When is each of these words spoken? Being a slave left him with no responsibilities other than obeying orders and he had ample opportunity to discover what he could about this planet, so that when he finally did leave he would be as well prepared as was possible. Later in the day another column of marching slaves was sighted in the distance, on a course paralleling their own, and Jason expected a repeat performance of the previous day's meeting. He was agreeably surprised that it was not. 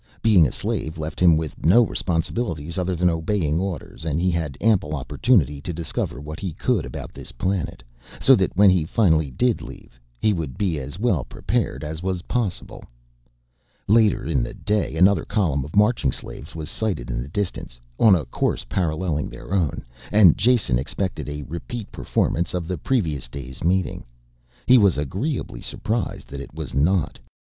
Being 0.23 0.47
a 0.47 0.51
slave 0.51 0.97
left 0.97 1.19
him 1.19 1.37
with 1.37 1.63
no 1.63 1.83
responsibilities 1.83 2.79
other 2.79 2.95
than 2.95 3.07
obeying 3.07 3.59
orders 3.59 4.03
and 4.03 4.19
he 4.19 4.31
had 4.31 4.57
ample 4.59 4.95
opportunity 4.95 5.61
to 5.61 5.73
discover 5.73 6.19
what 6.19 6.39
he 6.39 6.53
could 6.53 6.87
about 6.87 7.13
this 7.13 7.31
planet, 7.31 7.83
so 8.19 8.33
that 8.35 8.57
when 8.57 8.71
he 8.71 8.83
finally 8.83 9.29
did 9.29 9.61
leave 9.61 9.99
he 10.19 10.33
would 10.33 10.57
be 10.57 10.79
as 10.79 10.97
well 10.97 11.23
prepared 11.23 11.83
as 11.83 12.01
was 12.01 12.23
possible. 12.23 12.83
Later 13.87 14.25
in 14.25 14.41
the 14.41 14.55
day 14.55 14.95
another 14.95 15.23
column 15.23 15.63
of 15.63 15.75
marching 15.75 16.11
slaves 16.11 16.55
was 16.55 16.67
sighted 16.67 17.11
in 17.11 17.21
the 17.21 17.27
distance, 17.29 17.79
on 17.99 18.15
a 18.15 18.25
course 18.25 18.63
paralleling 18.67 19.29
their 19.29 19.53
own, 19.53 19.85
and 20.11 20.35
Jason 20.35 20.79
expected 20.79 21.29
a 21.29 21.43
repeat 21.43 21.91
performance 21.91 22.55
of 22.55 22.67
the 22.67 22.75
previous 22.79 23.27
day's 23.27 23.63
meeting. 23.63 24.03
He 24.65 24.79
was 24.79 24.97
agreeably 24.97 25.61
surprised 25.61 26.27
that 26.29 26.41
it 26.41 26.55
was 26.55 26.73
not. 26.73 27.19